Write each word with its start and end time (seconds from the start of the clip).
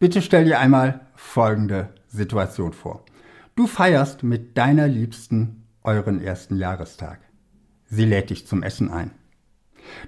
Bitte 0.00 0.22
stell 0.22 0.46
dir 0.46 0.58
einmal 0.58 1.08
folgende 1.14 1.90
Situation 2.08 2.72
vor. 2.72 3.04
Du 3.54 3.66
feierst 3.66 4.22
mit 4.22 4.56
deiner 4.56 4.88
Liebsten 4.88 5.66
euren 5.82 6.22
ersten 6.22 6.56
Jahrestag. 6.56 7.20
Sie 7.84 8.06
lädt 8.06 8.30
dich 8.30 8.46
zum 8.46 8.62
Essen 8.62 8.90
ein. 8.90 9.10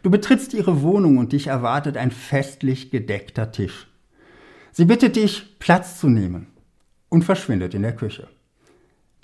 Du 0.03 0.11
betrittst 0.11 0.55
ihre 0.55 0.81
Wohnung 0.81 1.19
und 1.19 1.33
dich 1.33 1.49
erwartet 1.49 1.99
ein 1.99 2.11
festlich 2.11 2.91
gedeckter 2.91 3.53
Tisch. 3.53 3.87
Sie 4.71 4.87
bittet 4.87 5.17
dich, 5.17 5.59
Platz 5.59 6.01
zu 6.01 6.09
nehmen 6.09 6.47
und 7.11 7.27
verschwindet 7.27 7.75
in 7.75 7.83
der 7.83 7.95
Küche. 7.95 8.29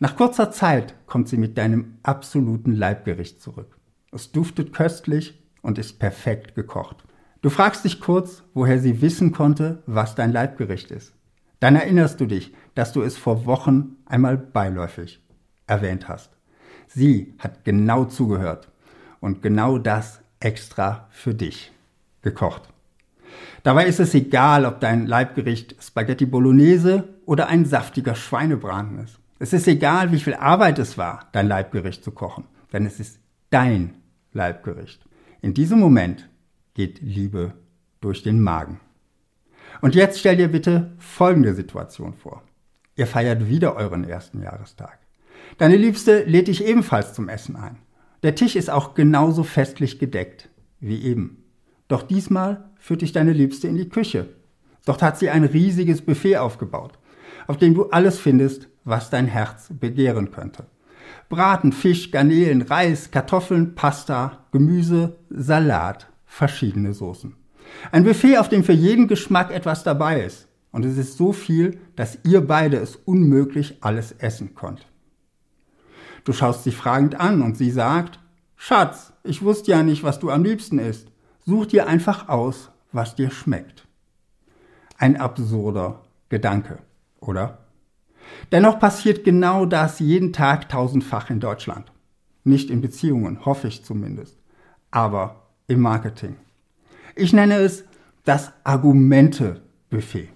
Nach 0.01 0.17
kurzer 0.17 0.51
Zeit 0.51 0.95
kommt 1.07 1.31
sie 1.31 1.39
mit 1.39 1.57
deinem 1.57 1.97
absoluten 2.03 2.73
Leibgericht 2.73 3.41
zurück. 3.41 3.79
Es 4.13 4.33
duftet 4.33 4.75
köstlich 4.75 5.43
und 5.63 5.79
ist 5.79 5.99
perfekt 5.99 6.55
gekocht. 6.55 7.05
Du 7.41 7.51
fragst 7.51 7.85
dich 7.85 8.01
kurz, 8.01 8.43
woher 8.53 8.81
sie 8.81 9.01
wissen 9.01 9.31
konnte, 9.31 9.83
was 9.87 10.17
dein 10.17 10.33
Leibgericht 10.33 10.91
ist. 10.91 11.15
Dann 11.61 11.77
erinnerst 11.77 12.21
du 12.21 12.27
dich, 12.27 12.53
dass 12.75 12.93
du 12.93 13.03
es 13.03 13.17
vor 13.17 13.47
Wochen 13.47 13.97
einmal 14.07 14.37
beiläufig 14.37 15.23
erwähnt 15.67 16.09
hast. 16.09 16.31
Sie 16.89 17.35
hat 17.39 17.65
genau 17.65 18.07
zugehört 18.07 18.69
und 19.21 19.43
genau 19.43 19.79
das 19.79 20.21
extra 20.41 21.07
für 21.11 21.35
dich 21.35 21.73
gekocht. 22.23 22.63
Dabei 23.63 23.87
ist 23.87 24.01
es 24.01 24.15
egal, 24.15 24.65
ob 24.65 24.81
dein 24.81 25.07
Leibgericht 25.07 25.77
Spaghetti 25.81 26.27
Bolognese 26.27 27.05
oder 27.25 27.49
ein 27.49 27.67
saftiger 27.67 28.15
Schweinebraten 28.17 28.99
ist. 28.99 29.19
Es 29.39 29.53
ist 29.53 29.69
egal, 29.69 30.11
wie 30.11 30.21
viel 30.21 30.35
Arbeit 30.35 30.81
es 30.81 30.99
war, 30.99 31.29
dein 31.33 31.47
Leibgericht 31.47 32.03
zu 32.03 32.11
kochen, 32.11 32.45
denn 32.73 32.87
es 32.87 32.99
ist 32.99 33.21
dein 33.51 33.95
Leibgericht. 34.33 35.05
In 35.41 35.55
diesem 35.55 35.79
Moment 35.79 36.29
geht 36.79 37.01
Liebe 37.01 37.55
durch 38.01 38.23
den 38.23 38.41
Magen. 38.41 38.79
Und 39.81 39.97
jetzt 39.97 40.21
stell 40.21 40.37
dir 40.37 40.47
bitte 40.47 40.93
folgende 40.99 41.53
Situation 41.53 42.15
vor. 42.15 42.45
Ihr 42.95 43.09
feiert 43.09 43.49
wieder 43.49 43.75
euren 43.75 44.05
ersten 44.05 44.41
Jahrestag. 44.41 45.01
Deine 45.57 45.77
Liebste 45.77 46.23
lädt 46.23 46.47
dich 46.47 46.65
ebenfalls 46.65 47.15
zum 47.15 47.29
Essen 47.29 47.57
ein. 47.57 47.79
Der 48.23 48.37
Tisch 48.37 48.55
ist 48.55 48.71
auch 48.71 48.95
genauso 48.95 49.43
festlich 49.43 49.99
gedeckt 49.99 50.51
wie 50.79 51.03
eben. 51.03 51.43
Doch 51.89 52.05
diesmal 52.05 52.71
führt 52.77 53.03
dich 53.03 53.11
deine 53.11 53.33
Liebste 53.33 53.67
in 53.67 53.77
die 53.77 53.89
Küche. 53.89 54.29
Dort 54.87 55.03
hat 55.03 55.19
sie 55.19 55.31
ein 55.31 55.43
riesiges 55.43 56.03
Buffet 56.03 56.37
aufgebaut, 56.37 56.97
auf 57.49 57.57
dem 57.57 57.75
du 57.75 57.91
alles 57.91 58.21
findest, 58.21 58.69
was 58.85 59.11
dein 59.11 59.27
Herz 59.27 59.67
begehren 59.73 60.31
könnte. 60.31 60.67
Braten, 61.29 61.73
Fisch, 61.73 62.13
Garnelen, 62.13 62.63
Reis, 62.63 63.11
Kartoffeln, 63.11 63.75
Pasta, 63.75 64.47
Gemüse, 64.53 65.17
Salat, 65.29 66.07
verschiedene 66.29 66.93
Soßen. 66.93 67.35
Ein 67.91 68.05
Buffet, 68.05 68.39
auf 68.39 68.49
dem 68.49 68.63
für 68.63 68.73
jeden 68.73 69.09
Geschmack 69.09 69.51
etwas 69.51 69.83
dabei 69.83 70.23
ist. 70.23 70.47
Und 70.71 70.85
es 70.85 70.97
ist 70.97 71.17
so 71.17 71.33
viel, 71.33 71.81
dass 71.97 72.19
ihr 72.25 72.47
beide 72.47 72.77
es 72.77 72.95
unmöglich 72.95 73.79
alles 73.81 74.13
essen 74.13 74.55
konnt. 74.55 74.87
Du 76.25 76.33
schaust 76.33 76.65
sie 76.65 76.73
fragend 76.73 77.19
an 77.19 77.43
und 77.43 77.57
sie 77.57 77.71
sagt, 77.71 78.21
Schatz, 78.55 79.13
ich 79.25 79.43
wusste 79.43 79.71
ja 79.71 79.83
nicht, 79.83 80.03
was 80.03 80.19
du 80.19 80.31
am 80.31 80.45
liebsten 80.45 80.79
isst. 80.79 81.11
Such 81.45 81.67
dir 81.67 81.87
einfach 81.87 82.29
aus, 82.29 82.71
was 82.93 83.15
dir 83.15 83.31
schmeckt. 83.31 83.87
Ein 84.99 85.17
absurder 85.17 86.03
Gedanke, 86.29 86.79
oder? 87.21 87.59
Dennoch 88.53 88.79
passiert 88.79 89.25
genau 89.25 89.65
das 89.65 90.01
jeden 90.01 90.33
Tag 90.33 90.69
tausendfach 90.69 91.31
in 91.31 91.41
Deutschland. 91.41 91.91
Nicht 92.45 92.69
in 92.69 92.83
Beziehungen, 92.83 93.47
hoffe 93.47 93.69
ich 93.69 93.85
zumindest, 93.85 94.39
aber 94.91 95.48
im 95.69 95.81
Marketing. 95.81 96.37
Ich 97.15 97.33
nenne 97.33 97.57
es 97.57 97.85
das 98.25 98.53
Argumente-Buffet. 98.65 100.29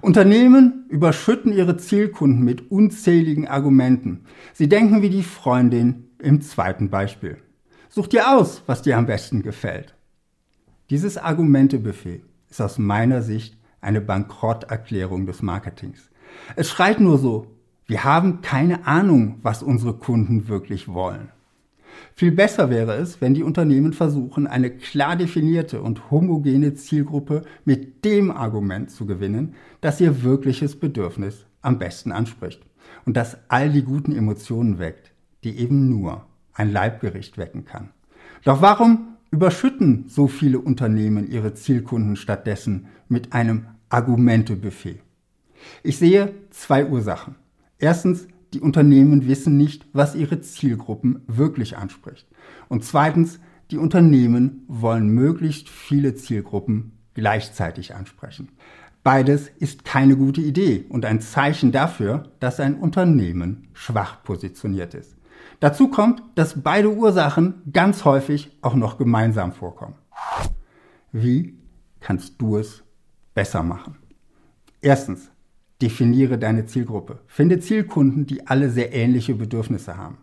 Unternehmen 0.00 0.86
überschütten 0.88 1.52
ihre 1.52 1.76
Zielkunden 1.76 2.44
mit 2.44 2.70
unzähligen 2.70 3.48
Argumenten. 3.48 4.26
Sie 4.52 4.68
denken 4.68 5.02
wie 5.02 5.10
die 5.10 5.22
Freundin 5.22 6.10
im 6.18 6.40
zweiten 6.42 6.90
Beispiel. 6.90 7.38
Such 7.88 8.08
dir 8.08 8.36
aus, 8.36 8.62
was 8.66 8.82
dir 8.82 8.98
am 8.98 9.06
besten 9.06 9.42
gefällt. 9.42 9.94
Dieses 10.90 11.16
Argumente-Buffet 11.16 12.22
ist 12.50 12.60
aus 12.60 12.78
meiner 12.78 13.22
Sicht 13.22 13.56
eine 13.80 14.00
Bankrotterklärung 14.00 15.26
des 15.26 15.42
Marketings. 15.42 16.10
Es 16.56 16.70
schreit 16.70 17.00
nur 17.00 17.18
so, 17.18 17.46
wir 17.86 18.04
haben 18.04 18.40
keine 18.40 18.86
Ahnung, 18.86 19.38
was 19.42 19.62
unsere 19.62 19.94
Kunden 19.94 20.48
wirklich 20.48 20.88
wollen. 20.88 21.30
Viel 22.14 22.32
besser 22.32 22.70
wäre 22.70 22.94
es, 22.94 23.20
wenn 23.20 23.34
die 23.34 23.42
Unternehmen 23.42 23.92
versuchen, 23.92 24.46
eine 24.46 24.70
klar 24.70 25.16
definierte 25.16 25.82
und 25.82 26.10
homogene 26.10 26.74
Zielgruppe 26.74 27.42
mit 27.64 28.04
dem 28.04 28.30
Argument 28.30 28.90
zu 28.90 29.06
gewinnen, 29.06 29.54
das 29.80 30.00
ihr 30.00 30.22
wirkliches 30.22 30.78
Bedürfnis 30.78 31.46
am 31.62 31.78
besten 31.78 32.12
anspricht 32.12 32.62
und 33.04 33.16
das 33.16 33.38
all 33.48 33.70
die 33.70 33.82
guten 33.82 34.14
Emotionen 34.14 34.78
weckt, 34.78 35.12
die 35.42 35.58
eben 35.58 35.88
nur 35.88 36.26
ein 36.52 36.72
Leibgericht 36.72 37.38
wecken 37.38 37.64
kann. 37.64 37.90
Doch 38.44 38.62
warum 38.62 39.16
überschütten 39.30 40.04
so 40.08 40.28
viele 40.28 40.60
Unternehmen 40.60 41.28
ihre 41.28 41.54
Zielkunden 41.54 42.16
stattdessen 42.16 42.86
mit 43.08 43.32
einem 43.32 43.66
Argumente-Buffet? 43.88 45.00
Ich 45.82 45.98
sehe 45.98 46.34
zwei 46.50 46.86
Ursachen. 46.86 47.36
Erstens 47.78 48.28
die 48.54 48.60
Unternehmen 48.60 49.26
wissen 49.26 49.56
nicht, 49.56 49.86
was 49.92 50.14
ihre 50.14 50.40
Zielgruppen 50.40 51.22
wirklich 51.26 51.76
anspricht. 51.76 52.26
Und 52.68 52.84
zweitens, 52.84 53.40
die 53.70 53.78
Unternehmen 53.78 54.64
wollen 54.68 55.08
möglichst 55.08 55.68
viele 55.68 56.14
Zielgruppen 56.14 56.92
gleichzeitig 57.14 57.94
ansprechen. 57.94 58.50
Beides 59.02 59.48
ist 59.58 59.84
keine 59.84 60.16
gute 60.16 60.40
Idee 60.40 60.86
und 60.88 61.04
ein 61.04 61.20
Zeichen 61.20 61.72
dafür, 61.72 62.30
dass 62.40 62.60
ein 62.60 62.76
Unternehmen 62.76 63.68
schwach 63.74 64.22
positioniert 64.22 64.94
ist. 64.94 65.16
Dazu 65.60 65.88
kommt, 65.88 66.22
dass 66.36 66.62
beide 66.62 66.90
Ursachen 66.90 67.62
ganz 67.72 68.04
häufig 68.04 68.56
auch 68.62 68.74
noch 68.74 68.96
gemeinsam 68.96 69.52
vorkommen. 69.52 69.96
Wie 71.12 71.58
kannst 72.00 72.40
du 72.40 72.56
es 72.56 72.82
besser 73.34 73.62
machen? 73.62 73.96
Erstens, 74.80 75.30
Definiere 75.84 76.38
deine 76.38 76.64
Zielgruppe. 76.64 77.18
Finde 77.26 77.60
Zielkunden, 77.60 78.24
die 78.24 78.46
alle 78.46 78.70
sehr 78.70 78.94
ähnliche 78.94 79.34
Bedürfnisse 79.34 79.98
haben. 79.98 80.16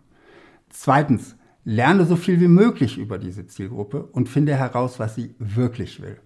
Zweitens, 0.70 1.36
lerne 1.62 2.04
so 2.04 2.16
viel 2.16 2.40
wie 2.40 2.48
möglich 2.48 2.98
über 2.98 3.16
diese 3.16 3.46
Zielgruppe 3.46 4.02
und 4.06 4.28
finde 4.28 4.56
heraus, 4.56 4.98
was 4.98 5.14
sie 5.14 5.36
wirklich 5.38 6.02
will. 6.02 6.18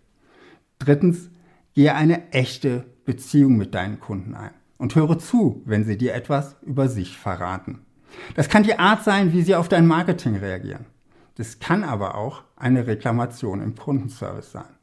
Drittens, 0.79 1.29
gehe 1.75 1.95
eine 1.95 2.33
echte 2.33 2.87
Beziehung 3.05 3.59
mit 3.59 3.75
deinen 3.75 4.01
Kunden 4.01 4.35
ein 4.35 4.53
und 4.79 4.95
höre 4.95 5.19
zu, 5.19 5.61
wenn 5.67 5.85
sie 5.85 5.99
dir 5.99 6.15
etwas 6.15 6.57
über 6.63 6.89
sich 6.89 7.19
verraten. 7.19 7.81
Das 8.37 8.49
kann 8.49 8.63
die 8.63 8.79
Art 8.79 9.05
sein, 9.05 9.35
wie 9.35 9.43
sie 9.43 9.55
auf 9.55 9.69
dein 9.69 9.87
Marketing 9.87 10.37
reagieren. 10.37 10.87
Das 11.35 11.59
kann 11.59 11.85
aber 11.85 12.15
auch 12.15 12.43
eine 12.57 12.87
Reklamation 12.87 13.61
im 13.61 13.75
Kundenservice 13.75 14.53
sein. 14.53 14.75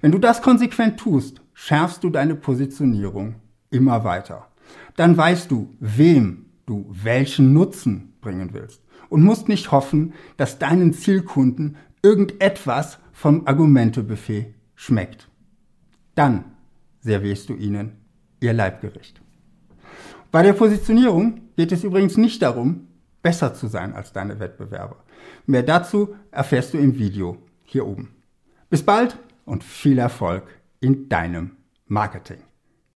Wenn 0.00 0.12
du 0.12 0.18
das 0.20 0.40
konsequent 0.40 1.00
tust, 1.00 1.42
schärfst 1.52 2.04
du 2.04 2.10
deine 2.10 2.36
Positionierung 2.36 3.34
immer 3.70 4.04
weiter. 4.04 4.48
Dann 4.96 5.16
weißt 5.16 5.50
du, 5.50 5.74
wem 5.80 6.46
du 6.66 6.86
welchen 6.90 7.52
Nutzen 7.52 8.14
bringen 8.20 8.50
willst 8.52 8.82
und 9.08 9.22
musst 9.22 9.48
nicht 9.48 9.70
hoffen, 9.70 10.14
dass 10.36 10.58
deinen 10.58 10.92
Zielkunden 10.92 11.76
irgendetwas 12.02 12.98
vom 13.12 13.46
Argumentebuffet 13.46 14.54
schmeckt. 14.74 15.28
Dann 16.14 16.44
servierst 17.00 17.48
du 17.48 17.54
ihnen 17.54 17.92
ihr 18.40 18.52
Leibgericht. 18.52 19.20
Bei 20.30 20.42
der 20.42 20.52
Positionierung 20.52 21.40
geht 21.56 21.72
es 21.72 21.84
übrigens 21.84 22.16
nicht 22.16 22.42
darum, 22.42 22.88
besser 23.22 23.54
zu 23.54 23.68
sein 23.68 23.94
als 23.94 24.12
deine 24.12 24.38
Wettbewerber. 24.38 24.96
Mehr 25.46 25.62
dazu 25.62 26.14
erfährst 26.30 26.74
du 26.74 26.78
im 26.78 26.98
Video 26.98 27.38
hier 27.64 27.86
oben. 27.86 28.14
Bis 28.68 28.82
bald 28.82 29.18
und 29.44 29.64
viel 29.64 29.98
Erfolg 29.98 30.44
in 30.80 31.08
deinem 31.08 31.56
Marketing. 31.86 32.38